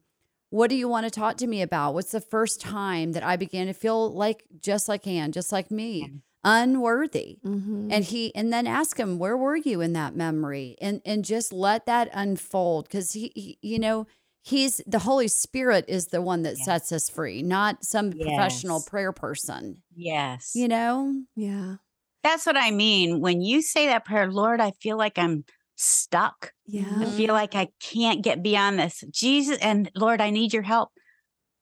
[0.49, 1.93] what do you want to talk to me about?
[1.93, 5.71] What's the first time that I began to feel like just like Anne, just like
[5.71, 6.21] me?
[6.43, 7.89] unworthy mm-hmm.
[7.91, 11.51] and he and then ask him where were you in that memory and and just
[11.51, 14.07] let that unfold because he, he, you know
[14.47, 16.65] he's the Holy Spirit is the one that yes.
[16.65, 18.27] sets us free, not some yes.
[18.27, 19.83] professional prayer person.
[19.95, 20.51] Yes.
[20.55, 21.13] You know?
[21.35, 21.75] Yeah.
[22.23, 23.19] That's what I mean.
[23.19, 25.43] When you say that prayer, Lord, I feel like I'm
[25.75, 26.53] stuck.
[26.65, 26.85] Yeah.
[26.97, 29.03] I feel like I can't get beyond this.
[29.11, 30.89] Jesus and Lord, I need your help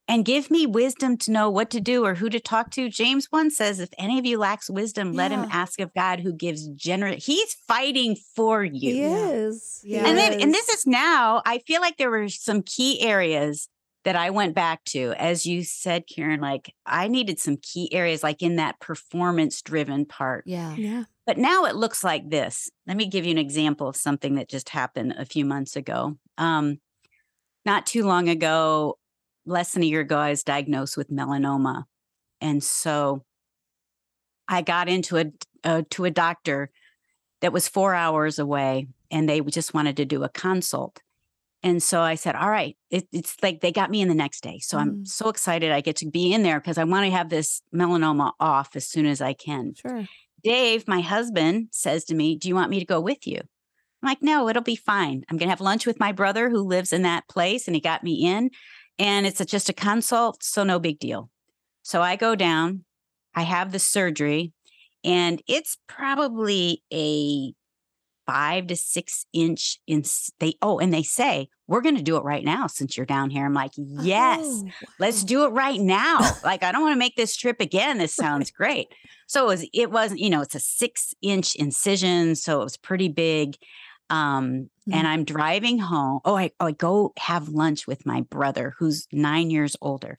[0.08, 2.90] and give me wisdom to know what to do or who to talk to.
[2.90, 5.18] James 1 says, if any of you lacks wisdom, yeah.
[5.18, 7.26] let him ask of God who gives generous.
[7.26, 8.94] He's fighting for you.
[8.94, 9.82] He is.
[9.84, 10.08] Yeah.
[10.08, 13.68] And then, and this is now, I feel like there were some key areas
[14.04, 15.14] that I went back to.
[15.18, 20.06] As you said, Karen, like I needed some key areas, like in that performance driven
[20.06, 20.44] part.
[20.46, 20.76] Yeah.
[20.76, 21.06] Yeah.
[21.26, 22.70] But now it looks like this.
[22.86, 26.18] Let me give you an example of something that just happened a few months ago.
[26.38, 26.78] Um,
[27.66, 29.00] not too long ago,
[29.46, 31.84] less than a year ago, I was diagnosed with melanoma.
[32.42, 33.24] And so
[34.48, 35.26] I got into a
[35.64, 36.70] uh, to a doctor
[37.42, 41.02] that was four hours away, and they just wanted to do a consult.
[41.64, 44.42] And so I said, "All right." It, it's like they got me in the next
[44.42, 44.82] day, so mm.
[44.82, 47.62] I'm so excited I get to be in there because I want to have this
[47.74, 49.74] melanoma off as soon as I can.
[49.74, 50.06] Sure.
[50.44, 54.10] Dave, my husband, says to me, "Do you want me to go with you?" I'm
[54.10, 55.24] like, "No, it'll be fine.
[55.28, 57.82] I'm going to have lunch with my brother who lives in that place, and he
[57.82, 58.52] got me in."
[58.98, 61.30] And it's just a consult, so no big deal.
[61.82, 62.86] So I go down,
[63.34, 64.54] I have the surgery,
[65.04, 67.54] and it's probably a
[68.26, 70.04] five to six inch in
[70.40, 73.30] they oh and they say we're going to do it right now since you're down
[73.30, 74.72] here i'm like yes oh, wow.
[75.00, 78.16] let's do it right now like i don't want to make this trip again this
[78.16, 78.88] sounds great
[79.28, 82.78] so it was it wasn't you know it's a six inch incision so it was
[82.78, 83.56] pretty big
[84.10, 86.20] Um, and I'm driving home.
[86.26, 90.18] Oh, I, oh, I go have lunch with my brother who's nine years older.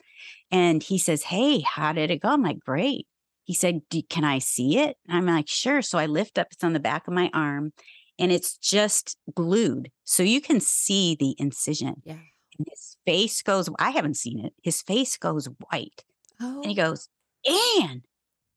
[0.50, 2.30] And he says, Hey, how did it go?
[2.30, 3.06] I'm like, Great.
[3.44, 4.96] He said, Can I see it?
[5.08, 5.82] And I'm like, Sure.
[5.82, 7.72] So I lift up, it's on the back of my arm
[8.18, 9.90] and it's just glued.
[10.04, 12.02] So you can see the incision.
[12.04, 12.18] Yeah.
[12.58, 14.54] And his face goes, I haven't seen it.
[14.62, 16.04] His face goes white.
[16.40, 16.62] Oh.
[16.62, 17.08] And he goes,
[17.46, 18.02] Anne,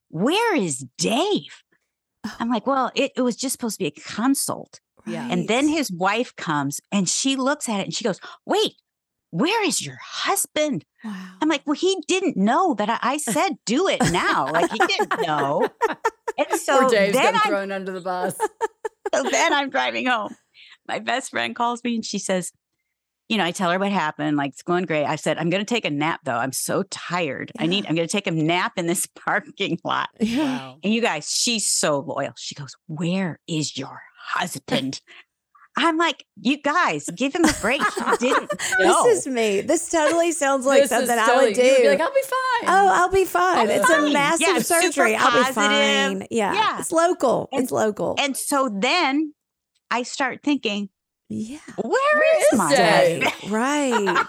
[0.09, 1.63] where is Dave?
[2.25, 2.35] Oh.
[2.39, 4.79] I'm like, Well, it, it was just supposed to be a consult.
[5.09, 5.27] Yeah.
[5.29, 8.75] And then his wife comes and she looks at it and she goes, Wait,
[9.31, 10.85] where is your husband?
[11.03, 11.33] wow.
[11.41, 14.51] I'm like, Well, he didn't know that I, I said do it now.
[14.51, 15.67] like he didn't know.
[16.37, 18.37] And so Poor Dave's then getting I'm thrown under the bus.
[19.13, 20.35] so then I'm driving home.
[20.87, 22.51] My best friend calls me and she says,
[23.29, 24.37] you know, I tell her what happened.
[24.37, 25.05] Like it's going great.
[25.05, 26.35] I said, I'm going to take a nap though.
[26.35, 27.51] I'm so tired.
[27.59, 30.09] I need, I'm going to take a nap in this parking lot.
[30.19, 30.77] Wow.
[30.83, 32.33] And you guys, she's so loyal.
[32.37, 35.01] She goes, Where is your husband?
[35.77, 37.81] I'm like, You guys, give him a break.
[37.81, 39.03] He didn't know.
[39.05, 39.61] This is me.
[39.61, 41.61] This totally sounds like This is something I would do.
[41.63, 42.69] you would be like, I'll be fine.
[42.69, 43.67] Oh, I'll be fine.
[43.67, 44.07] be it's fine.
[44.07, 45.15] a massive Yeah, surgery.
[45.15, 46.27] I'll be fine.
[46.31, 46.53] Yeah.
[46.53, 46.79] Yeah.
[46.79, 47.47] It's local.
[47.53, 48.15] And- it's local.
[48.19, 49.33] and so then
[49.89, 50.89] I start thinking,
[51.29, 51.59] yeah.
[51.81, 53.23] Where is, is my Dave?
[53.23, 53.51] husband?
[53.53, 54.27] Right.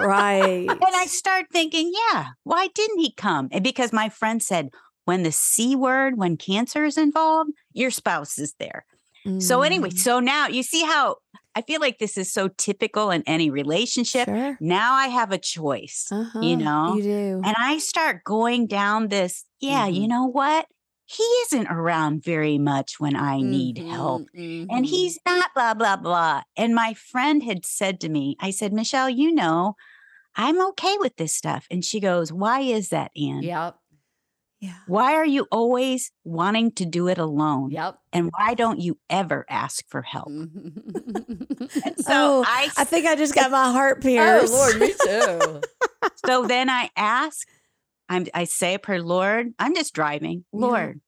[0.00, 0.66] right.
[0.70, 3.48] And I start thinking, yeah, why didn't he come?
[3.52, 4.70] And because my friend said,
[5.04, 8.86] when the C word, when cancer is involved, your spouse is there.
[9.38, 11.16] So, anyway, Mm, so now you see how
[11.54, 14.28] I feel like this is so typical in any relationship.
[14.28, 14.56] Sure.
[14.60, 16.40] Now I have a choice, Uh-huh.
[16.56, 17.42] know, You do.
[17.44, 20.08] and I start going down this, yeah, you Mhm.
[20.08, 20.66] know what?
[21.06, 24.24] He isn't around very much when I need help.
[24.34, 24.88] Mhm, And mhm.
[24.88, 26.42] he's not blah, blah, blah.
[26.56, 29.74] And my friend had said to me, I said, Michelle, you know,
[30.36, 31.66] I'm okay with this stuff.
[31.70, 33.42] And she goes, Why is that, Ann?
[33.42, 33.78] Yep.
[34.64, 34.74] Yeah.
[34.86, 37.70] Why are you always wanting to do it alone?
[37.70, 37.98] Yep.
[38.12, 40.28] And why don't you ever ask for help?
[41.98, 44.54] So Oh, I, I think I just got my heart pierced.
[44.54, 44.80] oh pierced.
[44.80, 45.60] Lord, me too.
[46.26, 47.46] so then I ask,
[48.08, 50.44] I'm, I say a prayer, Lord, I'm just driving.
[50.52, 50.60] Yeah.
[50.60, 51.00] Lord,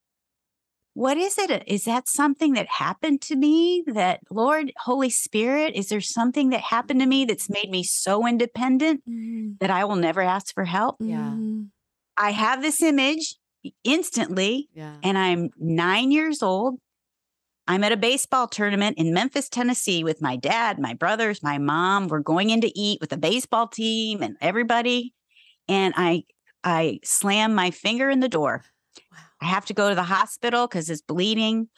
[0.95, 1.63] what is it?
[1.67, 3.85] Is that something that happened to me?
[3.87, 8.27] That, Lord, Holy Spirit, is there something that happened to me that's made me so
[8.27, 9.59] independent Mhm.
[9.61, 10.97] that I will never ask for help?
[11.01, 11.33] Yeah.
[11.37, 11.69] Mhm.
[12.17, 13.37] I have this image
[13.85, 14.97] instantly, Yeah.
[15.03, 16.79] and I'm nine years old.
[17.69, 22.07] I'm at a baseball tournament in Memphis, Tennessee with my dad, my brothers, my mom.
[22.07, 25.15] We're going in to eat with the baseball team and everybody.
[25.69, 26.25] And I
[26.63, 28.63] I slam my finger in the door.
[29.11, 29.19] Wow.
[29.41, 31.69] I have to go to the hospital because it's bleeding.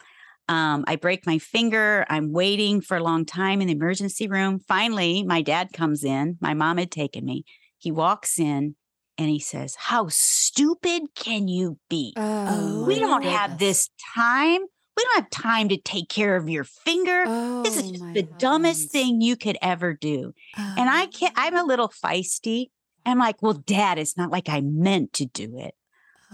[0.47, 2.05] Um, I break my finger.
[2.09, 4.59] I'm waiting for a long time in the emergency room.
[4.59, 6.37] Finally, my dad comes in.
[6.41, 7.45] My mom had taken me.
[7.77, 8.75] He walks in
[9.19, 12.13] and he says, How stupid can you be?
[12.15, 14.61] Oh, we don't have this time.
[14.61, 17.23] We don't have time to take care of your finger.
[17.63, 20.33] this is Oh, just the dumbest thing you could ever do.
[20.57, 22.67] And I can't, I'm a little feisty.
[23.05, 25.73] I'm like, well, dad, it's not like I meant to do it.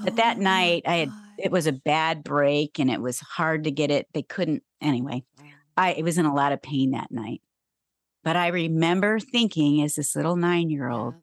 [0.03, 1.17] But that Oh, night I had, God.
[1.37, 4.07] it was a bad break and it was hard to get it.
[4.13, 5.23] They couldn't, anyway,
[5.77, 7.41] I it was in a lot of pain that night.
[8.23, 11.13] But I remember thinking as this little nine year old,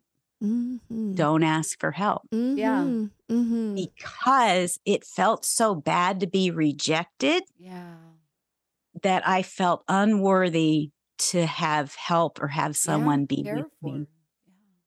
[0.42, 1.14] Mhm.
[1.16, 2.82] don't ask for help Yeah.
[2.82, 3.10] Mhm.
[3.30, 3.74] Mhm.
[3.76, 7.96] because it felt so bad to be rejected Yeah.
[9.02, 13.92] that I felt unworthy to have help or have someone be Care with for.
[13.92, 14.06] me.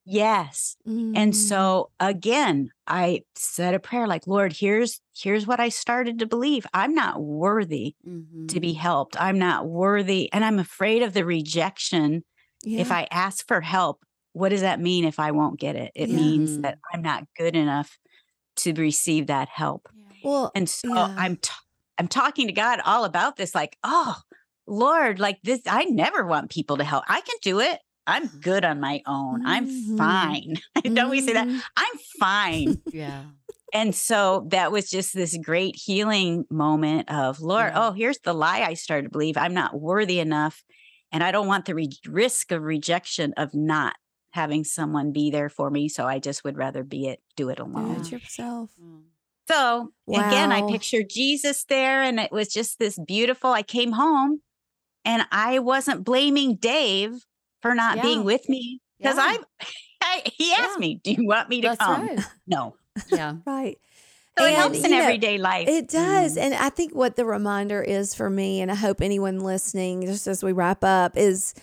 [0.04, 0.76] Yes.
[0.86, 6.26] And so again, I said a prayer like, Lord, here's here's what I started to
[6.26, 6.66] believe.
[6.74, 7.96] I'm not worthy
[8.48, 9.20] to be helped.
[9.20, 12.22] I'm not worthy and I'm afraid of the rejection
[12.76, 14.04] if I ask for help.
[14.36, 15.92] What does that mean if I won't get it?
[15.94, 16.16] It Yeah.
[16.16, 17.98] means that I'm not good enough
[18.56, 19.88] to receive that help.
[20.22, 21.14] well, And so Yeah.
[21.16, 21.50] I'm t-
[21.98, 24.16] I'm talking to God all about this like, "Oh,
[24.66, 27.04] Lord, like this I never want people to help.
[27.08, 27.80] I can do it.
[28.06, 29.46] I'm good on my own.
[29.46, 29.96] I'm Mhm.
[29.96, 30.56] fine."
[30.94, 31.46] Don't we say that?
[31.46, 31.62] Mhm.
[31.76, 32.82] I'm fine.
[32.92, 33.24] Yeah.
[33.72, 37.88] and so that was just this great healing moment of, Lord, Yeah.
[37.88, 39.36] oh, here's the lie I started to believe.
[39.36, 40.62] I'm not worthy enough.
[41.12, 43.96] And I don't want the re- risk of rejection of not
[44.36, 45.88] having someone be there for me.
[45.88, 47.72] So I just would rather be it, do it alone.
[47.74, 48.00] Do alone.
[48.02, 48.70] it yourself.
[48.80, 49.02] Mm.
[49.48, 50.68] So again, I Wow.
[50.68, 53.50] pictured Jesus there, and it was just this beautiful.
[53.50, 54.42] I came home
[55.04, 57.24] and I wasn't blaming Dave
[57.62, 58.02] for not Yeah.
[58.02, 59.22] being with me because Yeah.
[59.24, 59.38] I,
[60.02, 60.78] I, he asked Yeah.
[60.78, 62.06] me, Do you want me to That's come?
[62.06, 62.20] right.
[62.46, 62.76] No.
[63.10, 63.36] Yeah.
[63.46, 63.78] Right.
[64.38, 65.66] So it And, helps in you know, everyday life.
[65.68, 66.36] It does.
[66.36, 66.40] Mm.
[66.42, 70.26] And I think what the reminder is for me, and I hope anyone listening, just
[70.26, 71.54] as we wrap up, is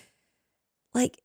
[0.92, 1.22] like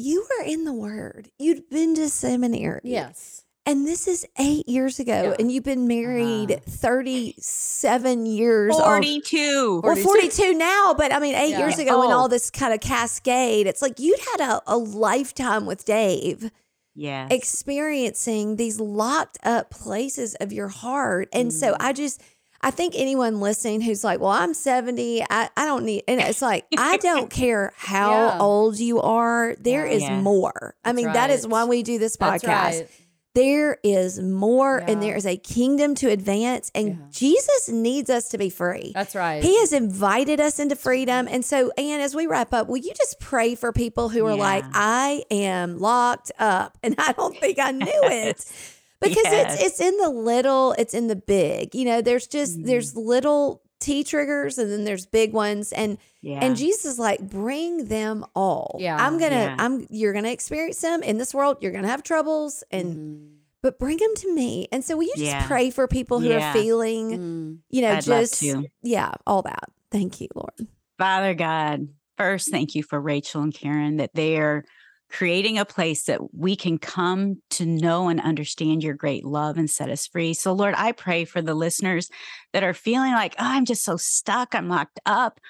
[0.00, 1.30] you were in the Word.
[1.38, 2.80] You'd been to seminary.
[2.84, 3.44] Yes.
[3.66, 5.36] And this is eight years ago, Yeah.
[5.38, 6.60] and you've been married Uh-huh.
[6.66, 8.74] 37 years.
[8.74, 9.80] or- 42.
[9.84, 10.02] well, 42.
[10.02, 12.16] 42 now, but I mean, eight years ago when Oh.
[12.18, 16.50] all this kind of cascade, it's like you'd had a, a lifetime with Dave
[16.94, 17.28] Yeah.
[17.30, 21.28] experiencing these locked up places of your heart.
[21.32, 21.76] And so Mm.
[21.80, 22.20] I just,
[22.62, 26.42] I think anyone listening who's like, well, I'm 70, I, I don't need, and it's
[26.42, 28.38] like, I don't care how Yeah.
[28.40, 29.92] old you are, There Yeah.
[29.94, 30.20] is Yeah.
[30.20, 30.74] more.
[30.84, 32.46] I That's mean, that is why we do this podcast.
[32.46, 32.88] Right.
[33.32, 36.94] There is more, and there is a kingdom to advance, and Yeah.
[37.10, 38.90] Jesus needs us to be free.
[38.92, 39.40] That's right.
[39.42, 41.28] He has invited us into freedom.
[41.30, 44.34] And so, Ann, as we wrap up, will you just pray for people who are
[44.34, 48.44] like, I am locked up and I don't think I knew it?
[49.08, 49.54] Because Yes.
[49.54, 51.74] it's it's in the little, it's in the big.
[51.74, 52.66] You know, there's just Mhm.
[52.66, 55.72] there's little T triggers and then there's big ones.
[55.72, 56.40] And yeah.
[56.42, 58.76] and Jesus is like, bring them all.
[58.78, 58.96] Yeah.
[58.98, 59.56] I'm gonna, Yeah.
[59.58, 61.56] I'm you're gonna experience them in this world.
[61.62, 63.28] You're gonna have troubles and Mhm.
[63.62, 64.68] but bring them to me.
[64.70, 65.46] And so will you just Yeah.
[65.46, 67.58] pray for people who are feeling, Mm.
[67.70, 68.66] you know, I'd just to.
[68.82, 69.64] yeah, all that.
[69.90, 70.68] Thank you, Lord.
[70.98, 71.88] Father God,
[72.18, 74.64] first, thank you for Rachel and Karen that they are
[75.10, 79.68] creating a place that we can come to know and understand your great love and
[79.68, 80.34] set us free.
[80.34, 82.08] So, Lord, I pray for the listeners
[82.52, 85.40] that are feeling like, oh, I'm just so stuck, I'm locked up.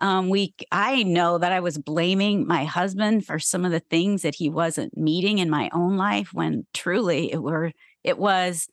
[0.00, 4.22] Um, we, I know that I was blaming my husband for some of the things
[4.22, 8.66] that he wasn't meeting in my own life when truly it were, it was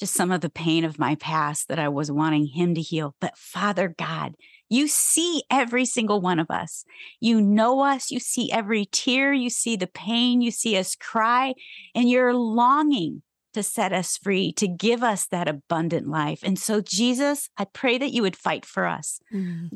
[0.00, 3.14] just some of the pain of my past that I was wanting him to heal.
[3.20, 4.34] But Father God,
[4.72, 6.84] you see every single one of us.
[7.20, 8.10] You know us.
[8.10, 9.32] You see every tear.
[9.32, 10.40] You see the pain.
[10.40, 11.54] You see us cry,
[11.94, 16.40] and you're longing to set us free, to give us that abundant life.
[16.42, 19.20] And so, Jesus, I pray that you would fight for us.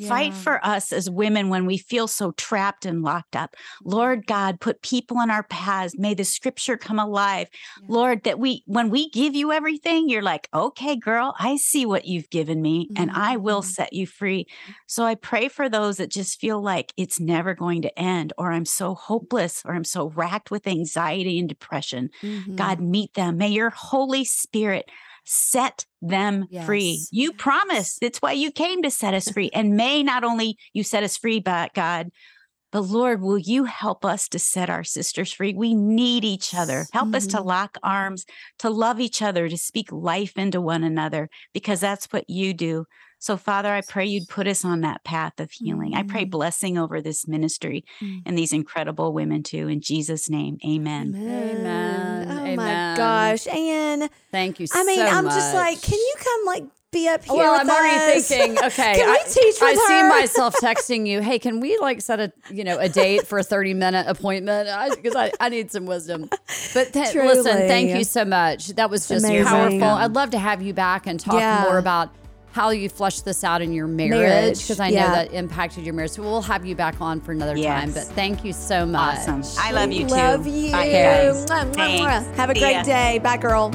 [0.08, 0.38] Fight Yeah.
[0.38, 3.54] for us as women when we feel so trapped and locked up.
[3.84, 5.94] Lord God, put people in our paths.
[5.98, 7.48] May the scripture come alive.
[7.80, 7.86] Yeah.
[7.88, 12.04] Lord, that we, when we give you everything, you're like, okay, girl, I see what
[12.06, 13.66] you've given me and I will Mhm.
[13.66, 14.46] set you free.
[14.86, 18.52] So I pray for those that just feel like it's never going to end, or
[18.52, 22.10] I'm so hopeless, or I'm so racked with anxiety and depression.
[22.22, 22.56] Mhm.
[22.56, 23.36] God, meet them.
[23.38, 24.90] May your Holy Spirit
[25.24, 26.98] set them free.
[27.00, 27.08] Yes.
[27.10, 27.98] You promised.
[28.02, 29.50] It's why you came to set us free.
[29.52, 32.10] And may not only you set us free, but God,
[32.72, 35.54] but Lord, will you help us to set our sisters free?
[35.54, 36.86] We need each other.
[36.92, 37.46] Help us to Mhm.
[37.46, 38.24] lock arms,
[38.58, 42.84] to love each other, to speak life into one another, because that's what you do.
[43.18, 45.94] So, Father, I pray you'd put us on that path of healing.
[45.94, 46.30] I pray Mhm.
[46.30, 48.22] blessing over this ministry Mm.
[48.26, 49.68] and these incredible women too.
[49.68, 51.14] In Jesus' name, amen.
[51.16, 52.28] Amen.
[52.28, 52.38] Amen.
[52.38, 53.46] Oh my gosh.
[53.48, 57.24] And Thank you I mean, so I'm just like, can you come like be up
[57.24, 57.34] here?
[57.36, 58.28] Well, with I'm already us?
[58.28, 58.56] thinking.
[58.64, 61.20] Okay, Can we I, teach I with see myself texting you.
[61.20, 64.68] Hey, can we like set a you know a date for a 30 minute appointment?
[64.96, 66.28] Because I, I, need some wisdom.
[66.74, 68.68] But th- listen, thank you so much.
[68.68, 69.46] That was just amazing.
[69.46, 69.82] powerful.
[69.82, 71.62] I'd love to have you back and talk Yeah.
[71.62, 72.10] more about
[72.56, 75.08] how you flushed this out in your marriage Marriage, because I yeah.
[75.08, 76.12] know that impacted your marriage.
[76.12, 77.92] So we'll have you back on for another time.
[77.92, 79.28] But thank you so much.
[79.28, 79.42] Awesome.
[79.62, 80.14] I love you too.
[80.14, 80.72] Love you.
[80.72, 81.44] Bye, guys.
[81.44, 82.34] Mwah, mwah, mwah.
[82.34, 82.82] Have a See great ya.
[82.82, 83.18] day.
[83.18, 83.72] Bye, girl.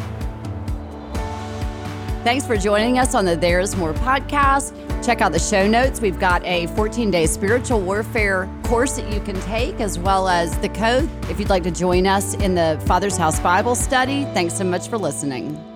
[2.24, 4.74] Thanks for joining us on the There's More podcast.
[5.06, 6.02] Check out the show notes.
[6.02, 10.58] We've got a 14 day spiritual warfare course that you can take, as well as
[10.58, 14.24] the code if you'd like to join us in the Father's House Bible study.
[14.34, 15.71] Thanks so much for listening.